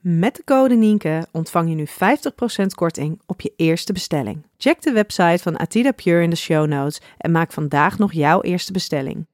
[0.00, 4.46] Met de code Nienke ontvang je nu 50% korting op je eerste bestelling.
[4.56, 8.40] Check de website van Atida Pure in de show notes en maak vandaag nog jouw
[8.40, 9.26] eerste bestelling.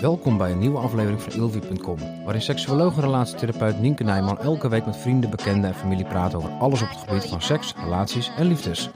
[0.00, 4.86] Welkom bij een nieuwe aflevering van Ilvi.com, waarin seksuoloog en relatietherapeut Nienke Nijman elke week
[4.86, 8.46] met vrienden, bekenden en familie praat over alles op het gebied van seks, relaties en
[8.46, 8.90] liefdes.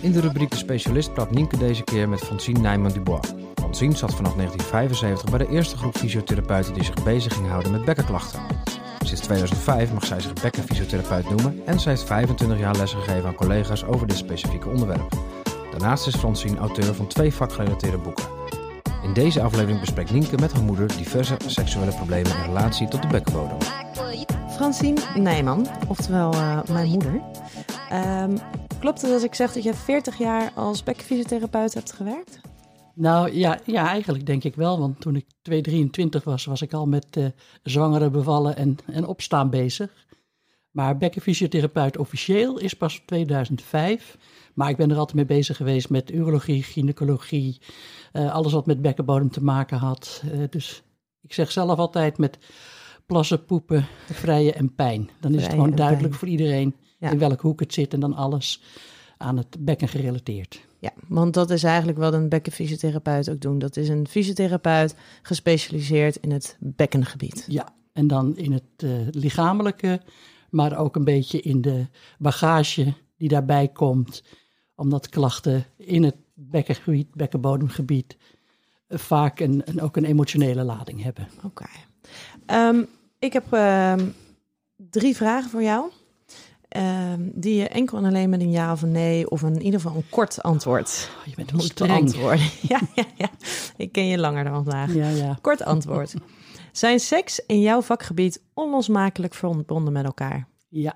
[0.00, 3.26] In de rubriek De Specialist praat Nienke deze keer met Francine Nijman-Dubois.
[3.54, 7.84] Francine zat vanaf 1975 bij de eerste groep fysiotherapeuten die zich bezig ging houden met
[7.84, 8.40] bekkenklachten.
[9.04, 13.84] Sinds 2005 mag zij zich bekkenfysiotherapeut noemen en zij heeft 25 jaar lesgegeven aan collega's
[13.84, 15.12] over dit specifieke onderwerp.
[15.70, 18.28] Daarnaast is Francine auteur van twee vakgerelateerde boeken.
[19.02, 23.08] In deze aflevering bespreekt Nienke met haar moeder diverse seksuele problemen in relatie tot de
[23.08, 23.58] bekkenbodem.
[24.50, 27.22] Francine Nijman, oftewel uh, mijn moeder.
[27.92, 28.38] Um,
[28.80, 32.40] klopt het als ik zeg dat je 40 jaar als bekkenfysiotherapeut hebt gewerkt?
[32.94, 34.78] Nou ja, ja, eigenlijk denk ik wel.
[34.78, 37.26] Want toen ik 223 was, was ik al met uh,
[37.62, 40.06] zwangere bevallen en, en opstaan bezig.
[40.70, 44.18] Maar bekkenfysiotherapeut officieel is pas 2005.
[44.54, 47.60] Maar ik ben er altijd mee bezig geweest met urologie, gynaecologie,
[48.12, 50.22] uh, alles wat met bekkenbodem te maken had.
[50.24, 50.82] Uh, dus
[51.20, 52.38] ik zeg zelf altijd met
[53.06, 55.10] plassen, poepen, vrijen en pijn.
[55.20, 56.18] Dan is Vrije het gewoon duidelijk pijn.
[56.18, 56.74] voor iedereen.
[57.00, 58.62] In welke hoek het zit en dan alles
[59.16, 60.68] aan het bekken gerelateerd.
[60.78, 63.58] Ja, want dat is eigenlijk wat een bekkenfysiotherapeut ook doen.
[63.58, 67.44] Dat is een fysiotherapeut gespecialiseerd in het bekkengebied.
[67.48, 70.00] Ja, en dan in het uh, lichamelijke,
[70.50, 71.86] maar ook een beetje in de
[72.18, 74.22] bagage die daarbij komt.
[74.74, 78.16] Omdat klachten in het bekkengebied, bekkenbodemgebied,
[78.88, 81.28] uh, vaak een, een, ook een emotionele lading hebben.
[81.44, 81.64] Oké.
[82.46, 82.68] Okay.
[82.68, 82.86] Um,
[83.18, 83.94] ik heb uh,
[84.76, 85.90] drie vragen voor jou.
[86.76, 89.80] Um, die je enkel en alleen met een ja of een nee, of in ieder
[89.80, 92.46] geval een kort antwoord oh, je bent moet beantwoorden.
[92.68, 93.30] ja, ja, ja,
[93.76, 94.94] ik ken je langer dan vandaag.
[94.94, 95.38] Ja, ja.
[95.40, 96.14] Kort antwoord.
[96.72, 100.48] Zijn seks in jouw vakgebied onlosmakelijk verbonden met elkaar?
[100.68, 100.94] Ja.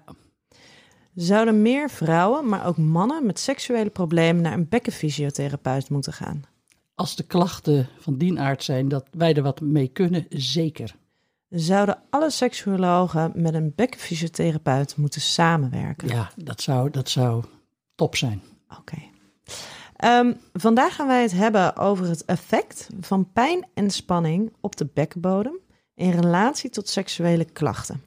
[1.14, 6.42] Zouden meer vrouwen, maar ook mannen met seksuele problemen naar een bekkenfysiotherapeut moeten gaan?
[6.94, 10.94] Als de klachten van die aard zijn dat wij er wat mee kunnen, zeker
[11.54, 16.08] zouden alle seksuologen met een bekkenfysiotherapeut moeten samenwerken?
[16.08, 17.44] Ja, dat zou, dat zou
[17.94, 18.42] top zijn.
[18.68, 18.80] Oké.
[18.80, 19.10] Okay.
[20.20, 24.76] Um, ehm, vandaag gaan wij het hebben over het effect van pijn en spanning op
[24.76, 25.58] de bekkenbodem
[25.94, 28.02] in relatie tot seksuele klachten.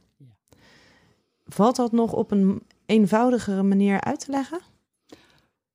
[1.45, 4.59] Valt dat nog op een eenvoudigere manier uit te leggen?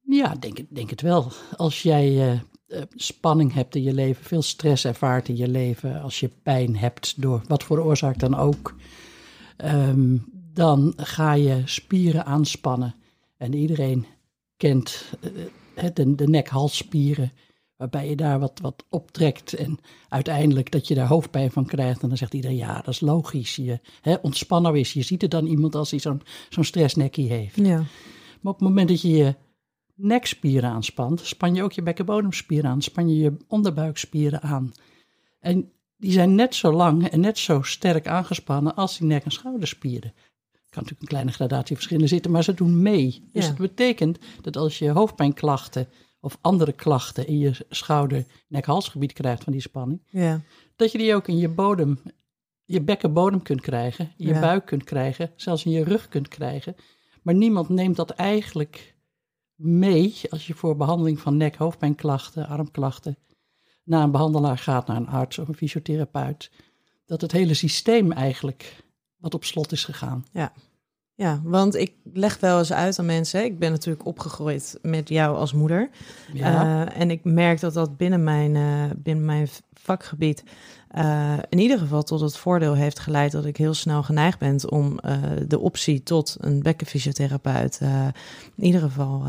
[0.00, 1.32] Ja, denk, denk het wel.
[1.56, 2.40] Als jij uh,
[2.94, 7.22] spanning hebt in je leven, veel stress ervaart in je leven, als je pijn hebt
[7.22, 8.74] door wat voor oorzaak dan ook,
[9.64, 10.24] um,
[10.54, 12.94] dan ga je spieren aanspannen.
[13.36, 14.06] En iedereen
[14.56, 15.04] kent
[15.74, 17.32] uh, de, de nek-halsspieren,
[17.76, 19.78] waarbij je daar wat, wat optrekt en
[20.08, 22.02] uiteindelijk dat je daar hoofdpijn van krijgt.
[22.02, 23.56] En dan zegt iedereen, ja, dat is logisch.
[23.56, 24.92] Je, hè, ontspannen is.
[24.92, 27.56] Je ziet er dan iemand als hij zo'n zo'n stressnekkie heeft.
[27.56, 27.84] Ja.
[28.40, 29.34] Maar op het moment dat je je
[30.02, 34.72] nekspieren aanspant, span je ook je bekkenbodemspieren aan, span je je onderbuikspieren aan.
[35.40, 39.30] En die zijn net zo lang en net zo sterk aangespannen als die nek- en
[39.30, 40.12] schouderspieren.
[40.52, 43.28] Er kan natuurlijk een kleine gradatie verschillen zitten, maar ze doen mee.
[43.32, 45.88] Dus dat betekent dat als je hoofdpijnklachten
[46.20, 50.40] of andere klachten in je schouder, nek, halsgebied krijgt van die spanning, ja.
[50.76, 51.98] dat je die ook in je bodem,
[52.64, 54.40] je bekkenbodem kunt krijgen, in je ja.
[54.40, 56.76] buik kunt krijgen, zelfs in je rug kunt krijgen.
[57.22, 58.91] Maar niemand neemt dat eigenlijk
[59.62, 63.16] mee als je voor behandeling van nek, hoofdpijnklachten, armklachten
[63.84, 66.50] naar een behandelaar gaat, naar een arts of een fysiotherapeut,
[67.06, 68.84] dat het hele systeem eigenlijk
[69.16, 70.24] wat op slot is gegaan.
[70.32, 70.52] Ja.
[71.14, 73.44] Ja, want ik leg wel eens uit aan mensen.
[73.44, 75.90] Ik ben natuurlijk opgegroeid met jou als moeder.
[76.32, 76.86] Ja.
[76.86, 80.44] Eh, en ik merk dat dat binnen mijn, eh, binnen mijn vakgebied
[80.88, 84.70] eh, in ieder geval tot het voordeel heeft geleid dat ik heel snel geneigd ben
[84.70, 85.00] om
[85.46, 87.80] de optie tot een bekkenfysiotherapeut
[88.56, 89.22] in ieder geval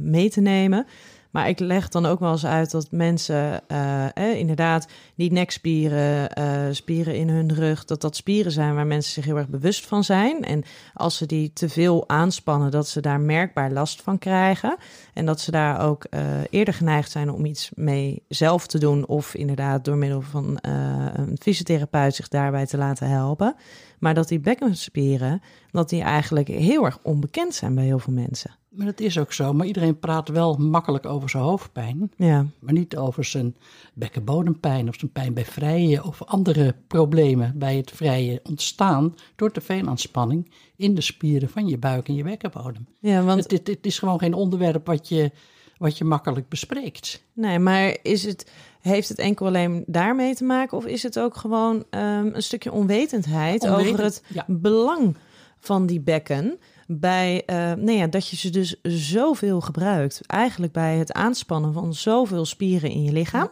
[0.00, 0.86] mee te nemen.
[1.30, 6.32] Maar ik leg dan ook wel eens uit dat mensen eh, eh, inderdaad niet nekspieren,
[6.32, 9.86] eh, spieren in hun rug, dat dat spieren zijn waar mensen zich heel erg bewust
[9.86, 10.44] van zijn.
[10.44, 10.64] En
[10.94, 14.76] als ze die te veel aanspannen, dat ze daar merkbaar last van krijgen.
[15.14, 16.20] En dat ze daar ook eh,
[16.50, 19.06] eerder geneigd zijn om iets mee zelf te doen.
[19.06, 23.54] Of inderdaad door middel van een fysiotherapeut zich daarbij te laten helpen.
[23.98, 28.50] Maar dat die bekkenspieren, dat die eigenlijk heel erg onbekend zijn bij heel veel mensen.
[28.68, 29.52] Maar dat is ook zo.
[29.52, 32.10] Maar iedereen praat wel makkelijk over zijn hoofdpijn.
[32.16, 33.56] Ja, Maar niet over zijn
[33.94, 39.60] bekkenbodempijn of zijn pijn bij vrijen of andere problemen bij het vrijen ontstaan door te
[39.60, 42.86] veel aanspanning in de spieren van je buik en je bekkenbodem.
[43.00, 45.30] ja want Het, het, het is gewoon geen onderwerp wat je,
[45.78, 47.22] wat je makkelijk bespreekt.
[47.32, 50.76] Nee, maar is het, heeft het enkel alleen daarmee te maken?
[50.76, 54.44] Of is het ook gewoon ehm, een stukje onwetendheid Onwetend, over het ja.
[54.46, 55.16] belang
[55.58, 56.58] van die bekken?
[56.86, 60.20] Bij eh, nou ja, dat je ze dus zoveel gebruikt.
[60.26, 63.50] Eigenlijk bij het aanspannen van zoveel spieren in je lichaam.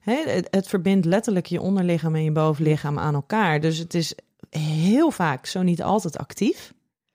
[0.00, 3.60] Hè, het, het verbindt letterlijk je onderlichaam en je bovenlichaam aan elkaar.
[3.60, 4.14] Dus het is
[4.50, 6.72] heel vaak, zo niet altijd actief.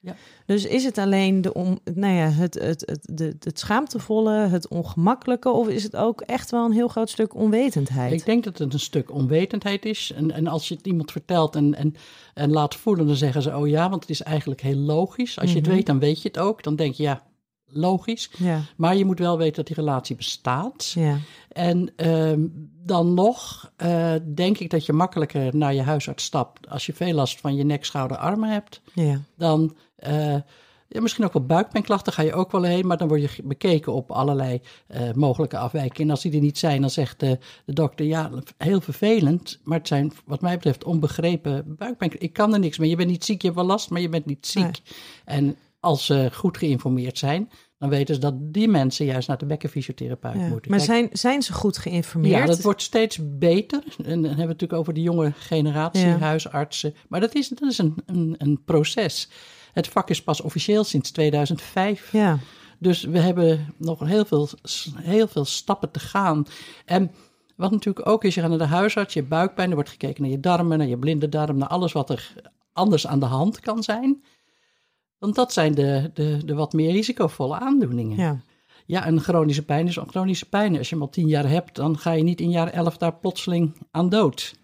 [0.07, 0.15] Ja.
[0.45, 4.67] Dus is het alleen de om, nou ja, het, het, het, de, het schaamtevolle, het
[4.67, 8.11] ongemakkelijke, of is het ook echt wel een heel groot stuk onwetendheid?
[8.11, 10.11] Ik denk dat het een stuk onwetendheid is.
[10.15, 11.95] En, en als je het iemand vertelt en, en,
[12.33, 15.39] en laat voelen, dan zeggen ze: Oh ja, want het is eigenlijk heel logisch.
[15.39, 16.63] Als je het weet, dan weet je het ook.
[16.63, 17.23] Dan denk je ja,
[17.69, 18.29] logisch.
[18.37, 20.91] Ja, Maar je moet wel weten dat die relatie bestaat.
[20.95, 21.17] ja,
[21.49, 22.41] En ehm,
[22.83, 27.13] dan nog eh, denk ik dat je makkelijker naar je huisarts stapt als je veel
[27.13, 28.81] last van je nek, schouder, armen hebt.
[28.93, 30.35] ja, Dan eh,
[30.89, 33.93] ja, misschien ook wel buikpijnklachten, ga je ook wel heen, maar dan word je bekeken
[33.93, 36.03] op allerlei eh, mogelijke afwijkingen.
[36.03, 39.77] En als die er niet zijn, dan zegt de, de dokter, ja, heel vervelend, maar
[39.77, 42.21] het zijn wat mij betreft onbegrepen buikpijnklachten.
[42.21, 44.09] Ik kan er niks mee, je bent niet ziek, je hebt wel last, maar je
[44.09, 44.63] bent niet ziek.
[44.63, 44.73] Nee.
[45.25, 45.55] En
[45.87, 50.33] als ze goed geïnformeerd zijn, dan weten ze dat die mensen juist naar de bekkenfysiotherapeut
[50.35, 50.47] ja.
[50.47, 50.71] moeten.
[50.71, 52.39] Maar Kijk, zijn, zijn ze goed geïnformeerd?
[52.39, 53.83] ja, dat wordt steeds beter.
[53.97, 56.17] En dan hebben we het natuurlijk over de jonge generatie Ja.
[56.17, 56.95] huisartsen.
[57.09, 59.29] Maar dat is, dat is een, een, een proces.
[59.73, 62.11] Het vak is pas officieel sinds 2005.
[62.11, 62.39] Ja,
[62.79, 64.49] Dus we hebben nog heel veel,
[64.95, 66.45] heel veel stappen te gaan.
[66.85, 67.11] En
[67.55, 70.31] wat natuurlijk ook is, je gaat naar de huisarts, je buikpijn, er wordt gekeken naar
[70.31, 72.33] je darmen, naar je blinde darm, naar alles wat er
[72.73, 74.23] anders aan de hand kan zijn.
[75.19, 78.17] Want dat zijn de, de, de wat meer risicovolle aandoeningen.
[78.17, 78.41] ja,
[78.85, 80.77] Ja, een chronische pijn is een chronische pijn.
[80.77, 83.15] Als je hem al tien jaar hebt, dan ga je niet in jaar elf daar
[83.15, 84.55] plotseling aan dood.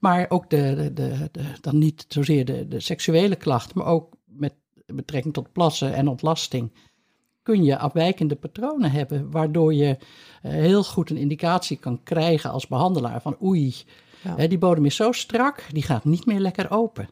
[0.00, 4.14] Maar ook de, de, de, de- dan niet zozeer de, de seksuele klachten, maar ook
[4.26, 4.54] met
[4.86, 6.72] betrekking tot plassen en ontlasting,
[7.42, 9.96] kun je afwijkende patronen hebben, waardoor je
[10.42, 13.74] eh, heel goed een indicatie kan krijgen als behandelaar van oei,
[14.22, 14.36] Ja.
[14.36, 17.08] hè, die bodem is zo strak, die gaat niet meer lekker open.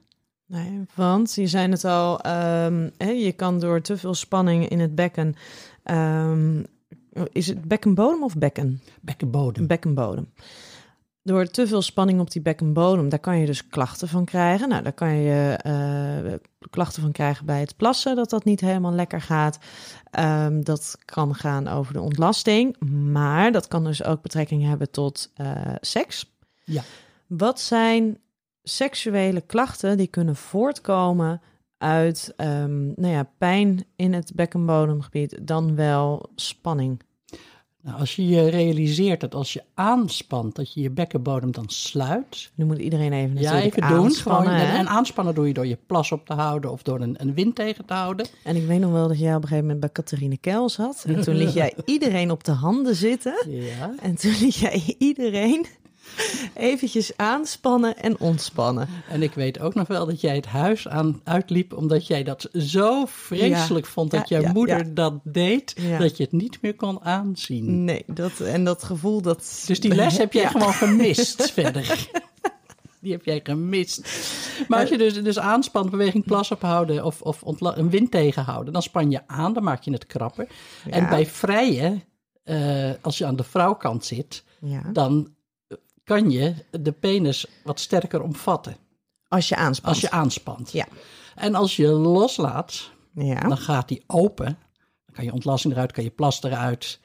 [0.48, 4.80] Nee, want je zei het al, ehm, hè, je kan door te veel spanning in
[4.80, 5.34] het bekken,
[5.82, 6.62] ehm,
[7.32, 8.80] is het bekkenbodem of bekken?
[9.00, 9.66] Bekkenbodem.
[9.66, 10.32] bekkenbodem.
[11.22, 14.68] Door te veel spanning op die bekkenbodem, daar kan je dus klachten van krijgen.
[14.68, 16.34] Nou, daar kan je eh,
[16.70, 19.58] klachten van krijgen bij het plassen, dat dat niet helemaal lekker gaat.
[20.10, 22.80] Ehm, dat kan gaan over de ontlasting,
[23.10, 26.36] maar dat kan dus ook betrekking hebben tot eh, seks.
[26.64, 26.82] Ja.
[27.26, 28.18] Wat zijn
[28.68, 31.40] seksuele klachten die kunnen voortkomen
[31.78, 37.00] uit ehm, nou ja, pijn in het bekkenbodemgebied, dan wel spanning?
[37.82, 42.50] Nou, als je je realiseert dat als je aanspant, dat je je bekkenbodem dan sluit,
[42.54, 44.04] Nu moet iedereen even Ja, natuurlijk even doen.
[44.04, 47.14] aanspannen, Gewoon, en, aanspannen doe je door je plas op te houden of door een,
[47.18, 48.26] een wind tegen te houden.
[48.44, 51.04] En ik weet nog wel dat jij op een gegeven moment bij Catharine Keil zat.
[51.06, 53.44] En toen liet jij iedereen op de handen zitten.
[53.48, 53.94] Ja.
[54.02, 55.66] En toen liet jij iedereen
[56.54, 58.88] eventjes aanspannen en ontspannen.
[59.08, 62.48] En ik weet ook nog wel dat jij het huis aan uitliep omdat jij dat
[62.52, 66.74] zo vreselijk vond dat Ja, jouw ja, moeder dat deed, dat je het niet meer
[66.74, 67.84] kon aanzien.
[67.84, 69.64] Nee, dat, en dat gevoel dat...
[69.66, 71.86] Dus die les heb jij gewoon gemist verder.
[73.00, 74.08] Die heb jij gemist.
[74.68, 78.82] Maar als je dus, dus aanspant, beweging plas ophouden of, of een wind tegenhouden, dan
[78.82, 80.48] span je aan, dan maak je het krapper.
[80.90, 82.00] En bij vrije,
[82.44, 84.44] eh, als je aan de vrouwkant zit,
[84.92, 85.34] dan
[86.08, 88.76] kan je de penis wat sterker omvatten
[89.28, 89.94] Als je aanspant.
[89.94, 90.72] als je aanspant.
[90.72, 90.86] Ja.
[91.34, 93.40] En als je loslaat, Ja.
[93.40, 94.44] dan gaat die open.
[95.06, 96.98] Dan kan je ontlasting eruit, kan je plas eruit.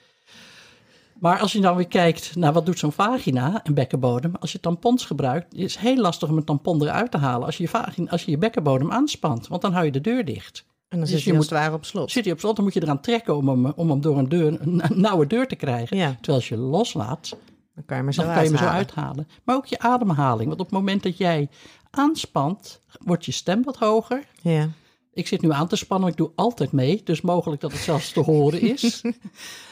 [1.20, 4.36] Maar als je dan weer kijkt naar wat doet zo'n vagina en bekkenbodem.
[4.40, 7.58] Als je tampons gebruikt, is het heel lastig om een tampon eruit te halen als
[7.58, 9.48] je je, vagina, als je, je bekkenbodem aanspant.
[9.48, 10.66] Want dan hou je de deur dicht.
[10.88, 12.12] En dan Dus zit je je moet- ware op slot.
[12.12, 14.30] Zit hij op slot, dan moet je eraan trekken om hem, om hem door een,
[14.30, 15.98] deur, een nauwe deur te krijgen.
[15.98, 17.36] Ja, Terwijl als je loslaat,
[17.76, 19.28] dan kan je hem zo dan kan je hem zo uithalen.
[19.44, 20.48] Maar ook je ademhaling.
[20.48, 21.50] Want op het moment dat jij
[21.90, 24.28] aanspant, wordt je stem wat hoger.
[24.42, 24.70] Ja.
[25.14, 27.02] Ik zit nu aan te spannen, ik doe altijd mee.
[27.04, 29.02] Dus mogelijk dat het zelfs te horen is.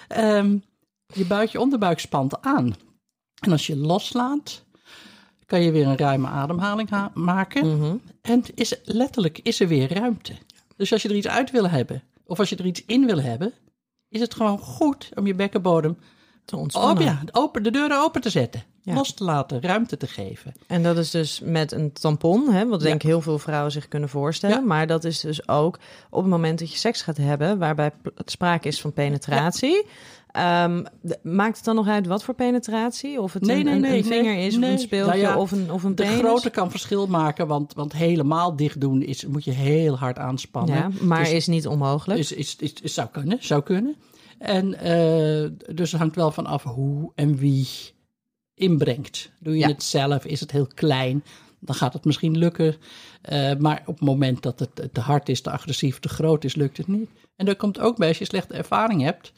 [0.07, 0.57] Ehm,
[1.05, 2.75] je buik, je onderbuik spant aan.
[3.39, 4.63] En als je loslaat,
[5.45, 7.77] kan je weer een ruime ademhaling ha- maken.
[7.77, 7.95] Mhm.
[8.21, 10.33] En is, letterlijk is er weer ruimte.
[10.75, 13.21] Dus als je er iets uit wil hebben, of als je er iets in wil
[13.21, 13.53] hebben,
[14.09, 15.97] is het gewoon goed om je bekkenbodem
[16.95, 18.63] Te ja, open, de deuren open te zetten.
[18.83, 18.93] Ja.
[18.93, 20.53] Los te laten, ruimte te geven.
[20.67, 22.87] En dat is dus met een tampon, hè, wat Ja.
[22.87, 24.55] denk ik heel veel vrouwen zich kunnen voorstellen.
[24.59, 24.65] Ja.
[24.65, 25.79] Maar dat is dus ook
[26.09, 29.85] op het moment dat je seks gaat hebben, waarbij het sprake is van penetratie.
[30.31, 30.83] Ehm,
[31.23, 33.21] maakt het dan nog uit wat voor penetratie?
[33.21, 35.37] Of het Nee, een, nee, een- nee, een vinger is, of een speeltje, Nou ja,
[35.37, 36.19] of een, of een De penis?
[36.19, 40.75] grootte kan verschil maken, want, want helemaal dicht doen is, moet je heel hard aanspannen.
[40.75, 42.19] Ja, maar Dus- is niet onmogelijk.
[42.19, 43.95] Is, is, is, is- zou kunnen, zou kunnen.
[44.41, 47.67] En eh, dus het hangt wel van af hoe en wie
[48.53, 49.31] inbrengt.
[49.39, 49.67] Doe je Ja.
[49.67, 51.23] het zelf, is het heel klein,
[51.59, 52.75] dan gaat het misschien lukken.
[53.21, 56.55] Eh, maar op het moment dat het te hard is, te agressief, te groot is,
[56.55, 57.09] lukt het niet.
[57.35, 59.33] En er komt ook bij, als je slechte ervaring hebt,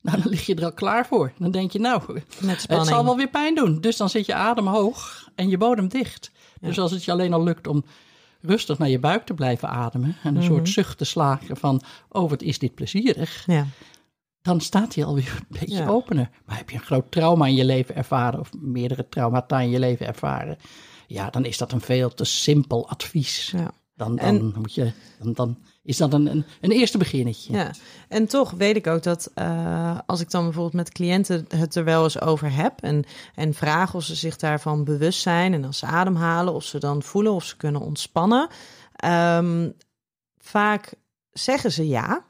[0.00, 1.32] nou, dan lig je er al klaar voor.
[1.38, 2.02] Dan denk je, nou,
[2.46, 3.80] het zal wel weer pijn doen.
[3.80, 6.30] Dus dan zit je adem hoog en je bodem dicht.
[6.60, 7.84] Dus als het je alleen al lukt om
[8.40, 10.16] rustig naar je buik te blijven ademen...
[10.22, 13.46] en een soort zucht te slagen van, oh, wat is dit plezierig...
[13.46, 13.66] Ja.
[14.42, 15.86] Dan staat hij alweer een beetje Ja.
[15.88, 16.30] opener.
[16.46, 18.40] Maar heb je een groot trauma in je leven ervaren...
[18.40, 20.56] of meerdere traumata in je leven ervaren...
[21.06, 23.50] ja, dan is dat een veel te simpel advies.
[23.56, 23.70] Ja.
[23.94, 27.52] Dan, dan, En- moet je, dan, dan is dat een, een, een eerste beginnetje.
[27.52, 27.70] Ja,
[28.08, 31.84] en toch weet ik ook dat eh, als ik dan bijvoorbeeld met cliënten het er
[31.84, 35.78] wel eens over heb en, en vraag of ze zich daarvan bewust zijn en als
[35.78, 38.48] ze ademhalen, of ze dan voelen of ze kunnen ontspannen.
[38.96, 39.70] Ehm,
[40.38, 40.94] vaak
[41.30, 42.24] zeggen ze ja,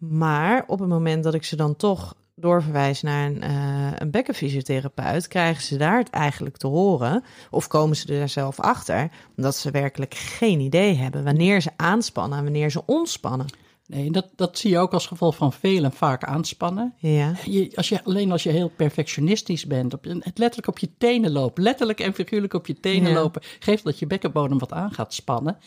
[0.00, 5.28] maar op het moment dat ik ze dan toch doorverwijs naar een, eh een bekkenfysiotherapeut,
[5.28, 9.70] krijgen ze daar het eigenlijk te horen of komen ze er zelf achter, omdat ze
[9.70, 13.46] werkelijk geen idee hebben wanneer ze aanspannen en wanneer ze ontspannen.
[13.86, 16.94] Nee, dat, dat zie je ook als gevolg van veel en vaak aanspannen.
[16.96, 17.32] Ja.
[17.44, 20.90] Je, als je, alleen als je heel perfectionistisch bent, op, je- het letterlijk op je
[20.98, 23.14] tenen lopen, letterlijk en figuurlijk op je tenen Ja.
[23.20, 25.58] lopen, geeft dat je bekkenbodem wat aan gaat spannen,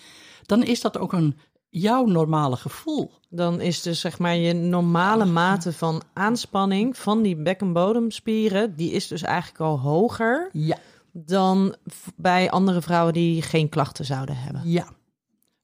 [0.45, 1.37] dan is dat ook een
[1.75, 3.11] jouw normale gevoel.
[3.29, 9.07] Dan is dus zeg maar je normale mate van aanspanning van die bekkenbodemspieren, die is
[9.07, 10.77] dus eigenlijk al hoger Ja,
[11.11, 11.75] dan
[12.15, 14.61] bij andere vrouwen die geen klachten zouden hebben.
[14.65, 14.87] ja.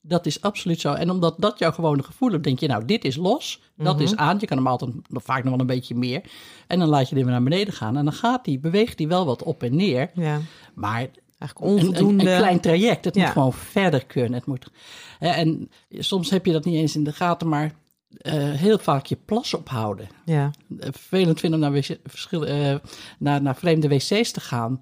[0.01, 0.93] Dat is absoluut zo.
[0.93, 4.03] En omdat dat jouw gewone gevoel is, denk je, nou, dit is los, dat Mhm.
[4.03, 4.37] is aan.
[4.39, 6.21] Je kan hem altijd nog vaak nog wel een beetje meer.
[6.67, 7.97] En dan laat je weer naar beneden gaan.
[7.97, 10.11] En dan gaat die, beweegt die wel wat op en neer.
[10.13, 10.39] Ja,
[10.73, 11.07] Maar
[11.39, 12.31] eigenlijk een, onvoldoende.
[12.31, 13.05] een klein traject.
[13.05, 13.23] Het Ja.
[13.23, 14.33] moet gewoon verder kunnen.
[14.33, 14.71] Het moet,
[15.19, 17.71] hè, en soms heb je dat niet eens in de gaten, maar
[18.17, 20.07] eh, heel vaak je plas ophouden.
[20.25, 22.75] Ja, Eh, vervelend vinden om naar, wc verschil, eh,
[23.19, 24.81] naar, naar vreemde wc's te gaan.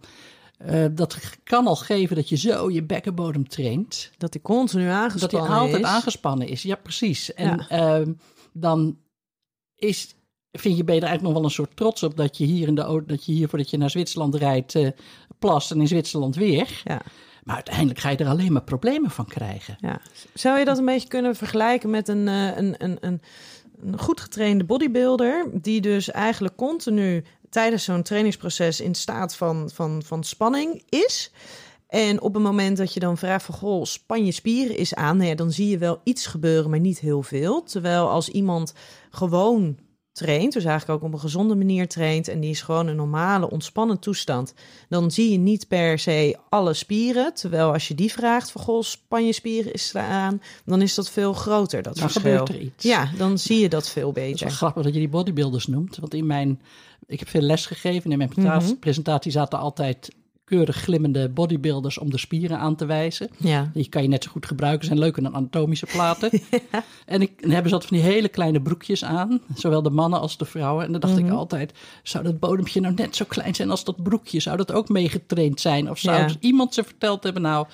[0.91, 4.11] Dat kan al geven dat je zo je bekkenbodem traint.
[4.17, 5.87] dat die continu Dat aangespannen hij altijd is.
[5.87, 6.61] aangespannen is.
[6.61, 7.33] Ja, precies.
[7.33, 7.99] En Ja.
[7.99, 8.13] ehm,
[8.53, 8.97] dan
[9.75, 10.15] is,
[10.59, 12.67] vind je, ben je er eigenlijk nog wel een soort trots op dat je hier,
[12.67, 14.87] in de, au- dat je hier voordat je naar Zwitserland rijdt, eh,
[15.39, 16.81] plast en in Zwitserland weer.
[16.83, 17.01] Ja.
[17.43, 19.75] Maar uiteindelijk ga je er alleen maar problemen van krijgen.
[19.79, 20.01] Ja.
[20.33, 23.21] Zou je dat een beetje kunnen vergelijken met een, eh, een, een, een,
[23.81, 30.03] een goed getrainde bodybuilder, die dus eigenlijk continu tijdens zo'n trainingsproces in staat van, van,
[30.05, 31.31] van spanning is?
[31.87, 35.17] En op het moment dat je dan vraagt van, goh, span je spieren is aan,
[35.17, 37.63] nou ja, dan zie je wel iets gebeuren, maar niet heel veel.
[37.63, 38.73] Terwijl als iemand
[39.09, 39.77] gewoon
[40.17, 43.49] traint, dus eigenlijk ook op een gezonde manier traint, en die is gewoon een normale,
[43.49, 44.53] ontspannen toestand,
[44.89, 47.33] dan zie je niet per se alle spieren.
[47.33, 51.09] Terwijl als je die vraagt van, goh, span je spieren is aan, dan is dat
[51.09, 52.21] veel groter, dat Dan verschil.
[52.31, 52.83] gebeurt er iets.
[52.83, 54.49] Ja, dan zie je dat veel Het is wel beter.
[54.51, 55.97] grappig dat je die bodybuilders noemt.
[55.97, 56.61] Want in mijn,
[57.07, 58.03] ik heb veel les gegeven.
[58.05, 58.79] En in mijn presentatie, Mhm.
[58.79, 60.09] presentatie zaten altijd
[60.47, 63.29] keurig glimmende bodybuilders om de spieren aan te wijzen.
[63.37, 66.29] Ja, Die kan je net zo goed gebruiken, zijn leuker dan anatomische platen.
[67.05, 70.37] En ik, hebben ze altijd van die hele kleine broekjes aan, zowel de mannen als
[70.37, 70.85] de vrouwen.
[70.85, 71.25] En dan dacht Mhm.
[71.25, 71.73] ik altijd,
[72.03, 74.39] zou dat bodempje nou net zo klein zijn als dat broekje?
[74.39, 75.89] Zou dat ook meegetraind zijn?
[75.89, 76.29] Of zou Ja.
[76.39, 77.67] iemand ze verteld hebben, nou,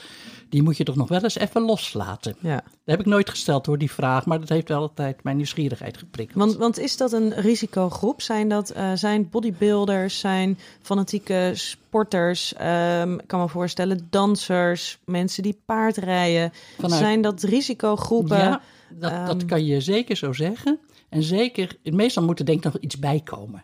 [0.53, 2.35] die moet je toch nog wel eens even loslaten?
[2.39, 2.55] ja.
[2.55, 2.63] Dat
[2.95, 6.37] heb ik nooit gesteld hoor, die vraag, maar dat heeft wel altijd mijn nieuwsgierigheid geprikkeld.
[6.45, 8.21] Want, want is dat een risicogroep?
[8.21, 12.53] Zijn dat eh, zijn bodybuilders, zijn fanatieke sporters?
[12.53, 16.51] ehm, ik kan me voorstellen, dansers, mensen die paardrijden.
[16.79, 18.37] Vanuit- Zijn dat risicogroepen?
[18.37, 20.79] Ja, dat, dat ehm, kan je zeker zo zeggen.
[21.09, 23.63] En zeker, meestal moet er denk ik nog iets bij komen.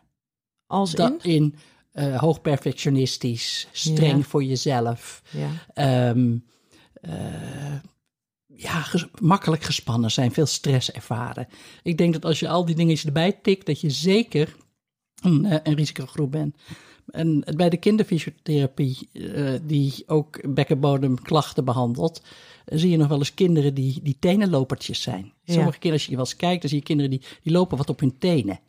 [0.68, 1.56] Als Dat in?
[1.92, 4.24] eh, hoog perfectionistisch, streng Ja.
[4.24, 5.22] voor jezelf.
[5.30, 5.48] Ja.
[5.74, 6.38] ehm, eh,
[8.46, 11.48] ja, ges- makkelijk gespannen zijn, veel stress ervaren.
[11.84, 14.56] Ik denk dat als je al die dingetjes erbij tikt, dat je zeker
[15.22, 16.56] een, eh, een risicogroep bent.
[17.12, 22.22] En bij de kinderfysiotherapie, eh, die ook bekkenbodemklachten behandelt,
[22.66, 25.34] eh, zie je nog wel eens kinderen die, die tenenlopertjes zijn.
[25.44, 25.54] Ja.
[25.54, 27.90] Sommige kinderen, als je wel eens kijkt, dan zie je kinderen die, die lopen wat
[27.90, 28.60] op hun tenen.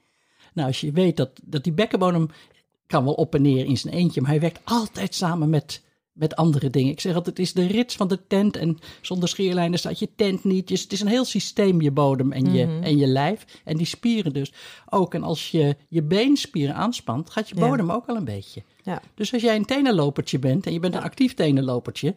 [0.55, 2.29] Nou, als je weet dat, dat die bekkenbodem
[2.87, 6.37] kan wel op en neer in zijn eentje, maar hij werkt altijd samen met, met
[6.37, 6.93] andere dingen.
[6.93, 10.09] Ik zeg altijd, het is de rits van de tent en zonder scheerlijnen staat je
[10.17, 10.69] tent niet.
[10.69, 12.83] Dus het is een heel systeem, je bodem en je, Mhm.
[12.83, 13.45] en je lijf.
[13.65, 14.53] En die spieren dus
[14.89, 15.15] ook.
[15.15, 17.69] En als je je beenspieren aanspant, gaat je Ja.
[17.69, 18.63] bodem ook al een beetje.
[18.83, 19.03] Ja.
[19.15, 22.15] Dus als jij een tenenlopertje bent en je bent een actief tenenlopertje,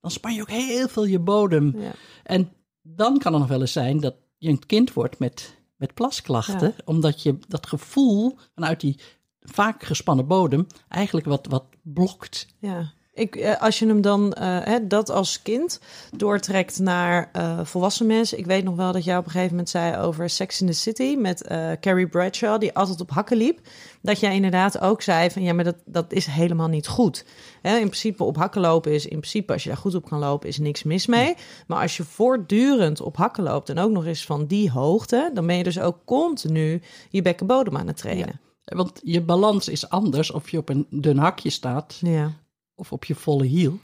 [0.00, 1.74] dan span je ook heel veel je bodem.
[1.80, 1.92] Ja.
[2.22, 5.94] En dan kan het nog wel eens zijn dat je een kind wordt met, met
[5.94, 8.98] plasklachten, omdat je dat gevoel vanuit die
[9.40, 12.46] vaak gespannen bodem eigenlijk wat, wat blokt.
[12.58, 12.92] Ja.
[13.14, 15.80] Ik, eh, als je hem dan eh, hè, dat als kind
[16.16, 18.38] doortrekt naar eh, volwassen mensen.
[18.38, 20.72] Ik weet nog wel dat jij op een gegeven moment zei over Sex in the
[20.72, 21.46] City met
[21.80, 23.60] Carrie Bradshaw, die altijd op hakken liep.
[24.02, 27.24] Dat jij inderdaad ook zei van ja, maar dat, dat is helemaal niet goed.
[27.62, 30.18] Hè, in principe op hakken lopen is in principe, als je daar goed op kan
[30.18, 31.34] lopen, is niks mis mee.
[31.66, 35.46] Maar als je voortdurend op hakken loopt en ook nog eens van die hoogte, dan
[35.46, 38.40] ben je dus ook continu je bekkenbodem aan het trainen.
[38.64, 42.40] Want je balans is anders of je op een dun hakje staat Ja.
[42.74, 43.78] Of op je volle hiel.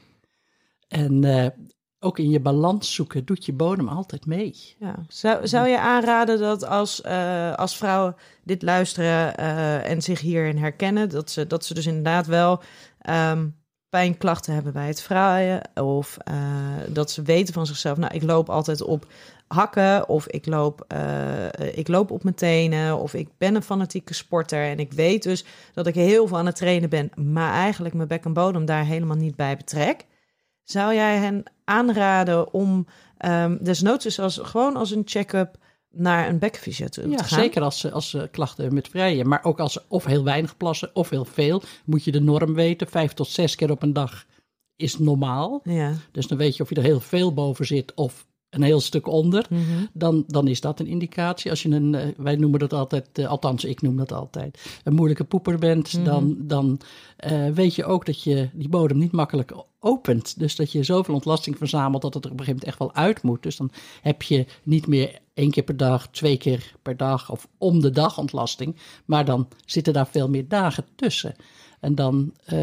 [0.89, 1.47] En eh,
[1.99, 4.77] ook in je balans zoeken doet je bodem altijd mee.
[4.79, 4.95] Ja.
[5.09, 10.59] Zou, zou je aanraden dat als, eh, als vrouwen dit luisteren eh, en zich hierin
[10.59, 12.63] herkennen, dat ze, dat ze dus inderdaad wel
[13.01, 13.49] ehm,
[13.89, 16.35] pijnklachten hebben bij het fraaien, of eh,
[16.89, 19.07] dat ze weten van zichzelf, nou, ik loop altijd op
[19.47, 24.15] hakken, of ik loop, eh, ik loop op mijn tenen, of ik ben een fanatieke
[24.15, 27.95] sporter en ik weet dus dat ik heel veel aan het trainen ben, maar eigenlijk
[27.95, 30.07] mijn bek en bodem daar helemaal niet bij betrek.
[30.63, 32.87] Zou jij hen aanraden om
[33.19, 35.59] ehm desnoods dus als, gewoon als een check-up
[35.91, 37.39] naar een bekkenfysio te, Ja, te gaan?
[37.41, 39.29] zeker als ze, als ze klachten hebben met vrijen.
[39.29, 42.55] Maar ook als ze of heel weinig plassen of heel veel, moet je de norm
[42.55, 42.89] weten.
[42.89, 44.27] Vijf tot zes keer op een dag
[44.77, 45.61] is normaal.
[45.65, 45.93] Ja.
[46.13, 49.07] Dus dan weet je of je er heel veel boven zit of een heel stuk
[49.07, 49.47] onder.
[49.51, 49.63] Mhm.
[49.93, 51.51] Dan, dan is dat een indicatie.
[51.51, 54.95] Als je een, eh, wij noemen dat altijd, eh, althans ik noem dat altijd, een
[54.95, 56.05] moeilijke poeper bent, Mhm.
[56.05, 56.81] dan, dan
[57.17, 60.39] eh, weet je ook dat je die bodem niet makkelijk opent.
[60.39, 63.05] Dus dat je zoveel ontlasting verzamelt dat het er op een gegeven moment echt wel
[63.05, 63.43] uit moet.
[63.43, 63.71] Dus dan
[64.03, 67.91] heb je niet meer één keer per dag, twee keer per dag of om de
[67.91, 71.35] dag ontlasting, maar dan zitten daar veel meer dagen tussen.
[71.81, 72.59] En dan, eh,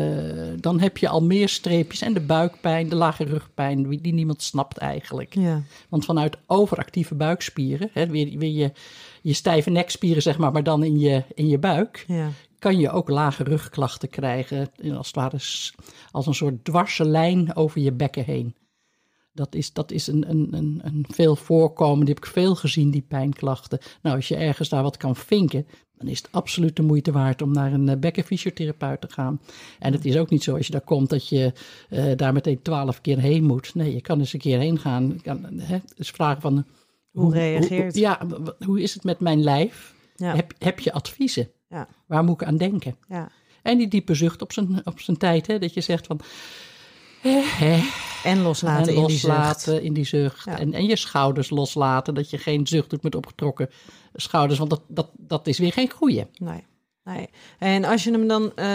[0.60, 4.42] dan heb je al meer streepjes en de buikpijn, de lage rugpijn, die die niemand
[4.42, 5.36] snapt eigenlijk.
[5.36, 5.62] Ja.
[5.90, 8.72] Want vanuit overactieve buikspieren, hè, weer, weer je,
[9.22, 12.30] je stijve nekspieren zeg maar, maar dan in je, in je buik, Ja.
[12.60, 14.72] Kan je ook lage rugklachten krijgen.
[14.96, 15.40] Als het ware
[16.12, 18.56] als een soort dwarse lijn over je bekken heen.
[19.34, 22.92] Dat is, dat is een, een, een, een veel voorkomen, die heb ik veel gezien,
[22.92, 23.80] die pijnklachten.
[24.02, 27.42] Nou, als je ergens daar wat kan vinken, dan is het absoluut de moeite waard
[27.42, 29.42] om naar een eh, bekkenfysiotherapeut te gaan.
[29.80, 31.54] En het is ook niet zo als je daar komt dat je
[31.90, 33.76] eh, daar meteen twaalf keer heen moet.
[33.76, 35.08] Nee, je kan eens een keer heen gaan.
[35.08, 36.66] Je Kan, hè, dus vragen van...
[37.12, 37.96] Hoe reageert?
[37.96, 39.96] ja, w- w- hoe is het met mijn lijf?
[40.16, 40.36] Ja.
[40.36, 41.50] Heb, heb je adviezen?
[41.70, 41.88] Ja.
[42.06, 42.96] Waar moet ik aan denken?
[43.08, 43.30] Ja.
[43.62, 46.20] En die diepe zucht op zijn, op zijn tijd, hè, dat je zegt van...
[47.22, 47.80] hè,
[48.24, 49.34] En loslaten en in die zucht.
[49.34, 50.46] loslaten in die zucht.
[50.46, 50.60] Ja.
[50.60, 53.70] En, en je schouders loslaten, dat je geen zucht doet met opgetrokken
[54.14, 54.60] schouders.
[54.60, 56.26] Want dat, dat, dat is weer geen goeie.
[56.38, 56.64] Nee.
[57.04, 57.30] Nee.
[57.60, 58.68] En als je hem dan, eh,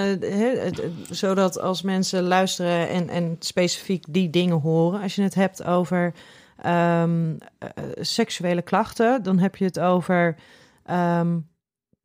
[0.62, 5.64] het- zodat als mensen luisteren en, en specifiek die dingen horen, als je het hebt
[5.64, 6.14] over
[6.62, 7.68] ehm, eh,
[8.00, 10.36] seksuele klachten, dan heb je het over
[10.84, 11.38] ehm,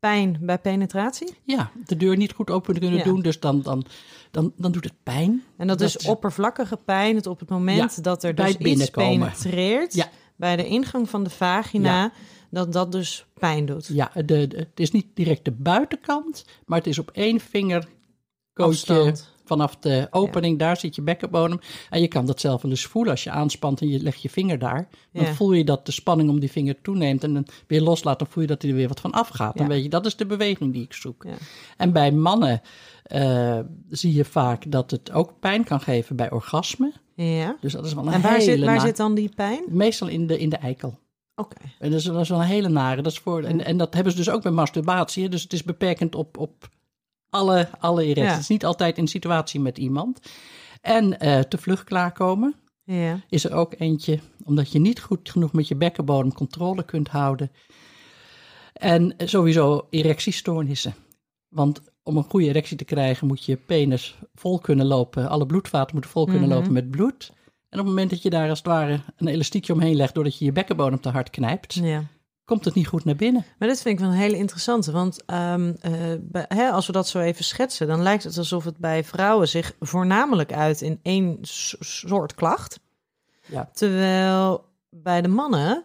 [0.05, 1.33] pijn bij penetratie.
[1.43, 3.03] Ja, de deur niet goed open kunnen Ja.
[3.03, 3.85] doen, dus dan, dan,
[4.31, 5.43] dan, dan doet het pijn.
[5.57, 8.63] En dat, is oppervlakkige pijn, het op het moment Ja, dat er bij dus iets
[8.63, 9.27] binnenkomen.
[9.31, 10.09] penetreert Ja.
[10.35, 12.11] bij de ingang van de vagina,
[12.49, 13.87] dat dat dus pijn doet.
[13.87, 17.87] Ja, de, de- het is niet direct de buitenkant, maar het is op één vinger
[18.53, 19.33] Afstand.
[19.45, 20.59] Vanaf de opening.
[20.59, 21.59] Daar zit je bekkenbodem.
[21.89, 24.29] En je kan dat zelf wel eens voelen als je aanspant en je legt je
[24.29, 24.87] vinger daar.
[25.11, 28.19] Dan voel je dat de spanning om die vinger toeneemt en dan weer loslaat.
[28.19, 29.57] Dan voel je dat er weer wat van afgaat.
[29.57, 31.25] Dan weet je, dat is de beweging die ik zoek.
[31.77, 32.61] En bij mannen
[33.03, 36.93] eh, zie je vaak dat het ook pijn kan geven bij orgasme.
[37.15, 37.55] Ja.
[37.61, 39.63] Dus dat is wel een En waar, hele zit, waar zit dan die pijn?
[39.67, 40.99] Meestal in de, in de eikel.
[41.35, 41.55] Oké.
[41.79, 43.01] En dat is, dat is wel een hele nare.
[43.01, 45.29] Dat is voor, en, en dat hebben ze dus ook bij masturbatie.
[45.29, 46.69] Dus het is beperkend op, op
[47.35, 48.23] alle, alle erecties.
[48.25, 48.31] Ja.
[48.31, 50.19] Het is niet altijd in situatie met iemand.
[50.81, 53.19] En eh, te vlug klaarkomen Ja.
[53.29, 54.19] is er ook eentje.
[54.43, 57.51] Omdat je niet goed genoeg met je bekkenbodem controle kunt houden.
[58.73, 60.95] En sowieso erectiestoornissen.
[61.49, 65.29] Want om een goede erectie te krijgen moet je penis vol kunnen lopen.
[65.29, 66.53] Alle bloedvaten moeten vol kunnen Mhm.
[66.57, 67.31] lopen met bloed.
[67.69, 70.37] En op het moment dat je daar als het ware een elastiekje omheen legt doordat
[70.37, 72.03] je je bekkenbodem te hard knijpt, Ja.
[72.45, 73.45] Komt het niet goed naar binnen.
[73.59, 76.91] Maar dit vind ik wel een hele interessante, want ehm, eh, bij- hè, als we
[76.91, 80.99] dat zo even schetsen, dan lijkt het alsof het bij vrouwen zich voornamelijk uit in
[81.01, 82.79] één soort klacht.
[83.45, 83.69] Ja.
[83.73, 85.83] Terwijl bij de mannen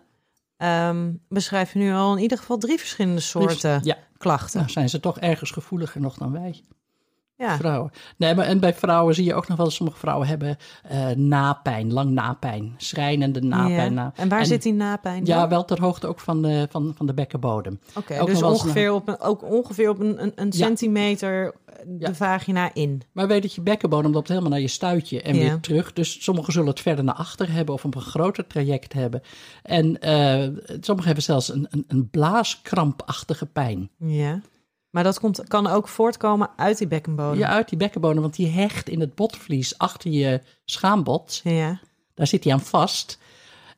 [0.56, 4.58] ehm, beschrijf je nu al in ieder geval drie verschillende soorten Ja, klachten.
[4.60, 6.62] nou zijn ze toch ergens gevoeliger nog dan wij.
[7.40, 7.90] Ja, Vrouwen.
[8.16, 11.08] Nee, maar en bij vrouwen zie je ook nog wel dat sommige vrouwen hebben eh
[11.08, 13.92] napijn, lang napijn, schrijnende napijn.
[13.94, 14.12] Ja.
[14.16, 15.24] En waar en- zit die napijn?
[15.24, 15.48] Ja, dan?
[15.48, 17.80] wel ter hoogte ook van de, van, van de bekkenbodem.
[17.96, 20.52] Oké, dus ongeveer op een, ook ongeveer op een, een, een Ja.
[20.66, 21.54] centimeter
[21.86, 22.14] de Ja.
[22.14, 23.02] vagina in.
[23.12, 25.92] Maar weet dat je bekkenbodem loopt helemaal naar je stuitje en weer terug.
[25.92, 29.22] Dus sommigen zullen het verder naar achter hebben of op een groter traject hebben.
[29.62, 30.48] En eh
[30.80, 33.90] sommigen hebben zelfs een, een, een blaaskrampachtige pijn.
[33.98, 34.40] Ja.
[34.90, 37.38] Maar dat komt, kan ook voortkomen uit die bekkenbodem.
[37.38, 41.40] Je uit die bekkenbodem, want die hecht in het botvlies achter je schaambod.
[41.44, 41.80] Ja.
[42.14, 43.18] Daar zit hij aan vast.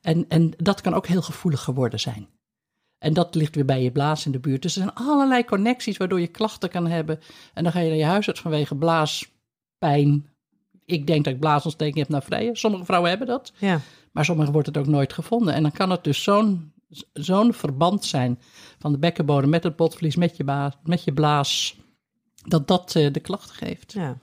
[0.01, 2.27] En, en dat kan ook heel gevoelig geworden zijn.
[2.97, 4.61] En dat ligt weer bij je blaas in de buurt.
[4.61, 7.19] Dus er zijn allerlei connecties waardoor je klachten kan hebben.
[7.53, 10.29] En dan ga je naar je huisarts vanwege blaaspijn.
[10.85, 12.57] Ik denk dat ik blaasontsteking heb naar vrije.
[12.57, 13.53] Sommige vrouwen hebben dat.
[13.57, 13.79] Ja.
[14.11, 15.53] Maar sommigen wordt het ook nooit gevonden.
[15.53, 16.73] En dan kan het dus zo'n
[17.13, 18.39] zo'n verband zijn
[18.79, 21.77] van de bekkenbodem met het botvlies, met je, baas, met je blaas,
[22.43, 23.93] dat dat eh, de klachten geeft.
[23.93, 24.17] Ja.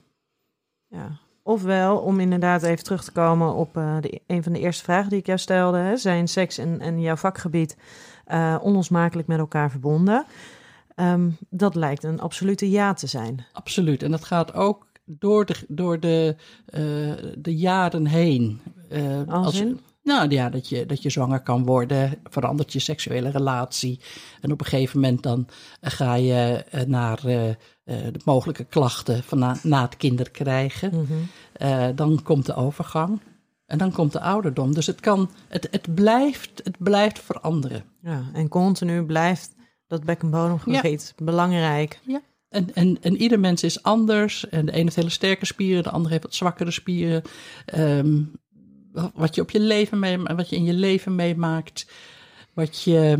[0.87, 1.19] ja.
[1.43, 5.09] Ofwel, om inderdaad even terug te komen op eh, de, een van de eerste vragen
[5.09, 5.77] die ik jou stelde.
[5.77, 7.77] Hè, zijn seks en, en jouw vakgebied
[8.25, 10.25] eh, onlosmakelijk met elkaar verbonden?
[10.95, 13.45] Ehm, dat lijkt een absolute ja te zijn.
[13.53, 14.03] Absoluut.
[14.03, 16.35] En dat gaat ook door de, door de,
[17.37, 18.61] de jaren heen.
[19.27, 19.79] Als in?
[20.03, 23.99] Nou ja, dat je, dat je zwanger kan worden, verandert je seksuele relatie.
[24.41, 25.47] En op een gegeven moment dan
[25.79, 27.43] eh, ga je eh, naar eh,
[27.83, 30.91] de mogelijke klachten van na, na het kinder krijgen.
[30.91, 31.95] Mhm.
[31.95, 33.19] Dan komt de overgang.
[33.65, 34.73] En dan komt de ouderdom.
[34.73, 37.83] Dus het, kan, het, het, blijft, het blijft veranderen.
[38.01, 39.55] Ja, en continu blijft
[39.87, 41.99] dat bekkenbodemgebied belangrijk.
[42.49, 44.49] En, en, en ieder mens is anders.
[44.49, 47.21] En de ene heeft hele sterke spieren, de andere heeft wat zwakkere spieren.
[47.65, 48.21] Ehm,
[49.13, 51.85] wat je op je leven mee, wat je in je leven meemaakt.
[52.53, 53.19] Wat je,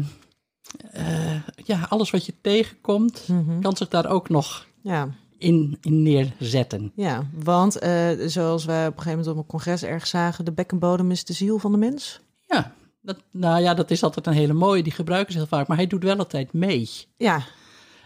[0.91, 3.59] eh, ja, alles wat je tegenkomt, Mhm.
[3.61, 6.91] kan zich daar ook nog Ja, in, in neerzetten.
[6.95, 10.51] ja, want eh, zoals wij op een gegeven moment op een congres ergens zagen, de
[10.51, 12.19] bekkenbodem is de ziel van de mens.
[12.47, 15.67] Ja, dat, nou ja, dat is altijd een hele mooie, die gebruiken ze heel vaak.
[15.67, 16.89] Maar hij doet wel altijd mee.
[17.17, 17.43] Ja,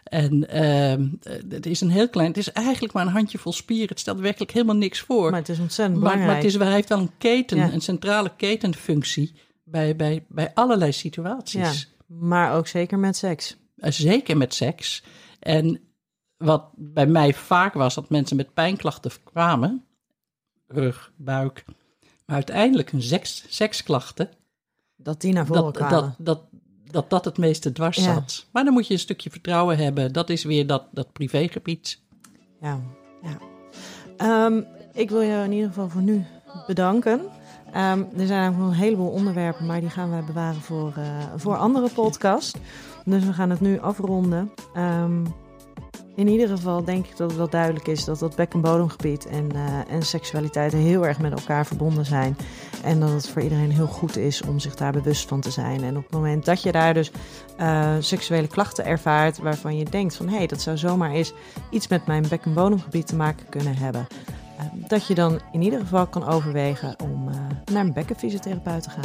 [0.05, 1.07] En ehm,
[1.49, 3.87] het is een heel klein, het is eigenlijk maar een handjevol spieren.
[3.89, 5.29] Het stelt werkelijk helemaal niks voor.
[5.31, 6.27] maar het is ontzettend Maar, belangrijk.
[6.43, 7.73] maar het is, hij heeft wel een keten, Ja.
[7.73, 11.95] een centrale ketenfunctie bij, bij, bij allerlei situaties.
[12.07, 13.57] Maar ook zeker met seks.
[13.77, 15.03] Eh, Zeker met seks.
[15.39, 15.79] En
[16.37, 19.85] wat bij mij vaak was, dat mensen met pijnklachten kwamen,
[20.67, 21.65] rug, buik,
[22.25, 24.29] maar uiteindelijk hun seks, seksklachten,
[24.95, 26.15] Dat die naar voren dat, kwamen.
[26.17, 26.43] dat, dat,
[26.95, 28.13] dat dat het meeste dwars Ja.
[28.13, 28.45] zat.
[28.51, 30.13] Maar dan moet je een stukje vertrouwen hebben.
[30.13, 31.99] Dat is weer dat, dat privégebied.
[32.62, 32.79] Ja,
[33.21, 33.38] ja.
[34.17, 34.62] Ehm,
[34.93, 36.25] ik wil jou in ieder geval voor nu
[36.67, 37.21] bedanken.
[37.73, 41.58] Ehm, er zijn nog een heleboel onderwerpen, maar die gaan wij bewaren voor, eh, voor
[41.58, 42.53] andere podcasts.
[43.05, 44.51] Dus we gaan het nu afronden.
[44.73, 45.25] Ehm,
[46.15, 49.93] in ieder geval denk ik dat het wel duidelijk is dat dat bekkenbodemgebied en, eh,
[49.93, 52.38] en seksualiteit heel erg met elkaar verbonden zijn.
[52.83, 55.83] En dat het voor iedereen heel goed is om zich daar bewust van te zijn.
[55.83, 57.11] En op het moment dat je daar dus
[57.57, 61.33] eh, seksuele klachten ervaart waarvan je denkt van hé, hey, dat zou zomaar eens
[61.69, 64.07] iets met mijn bekkenbodemgebied te maken kunnen hebben.
[64.57, 67.29] eh, dat je dan in ieder geval kan overwegen om
[67.71, 69.03] naar een bekkenfysiotherapeut te gaan.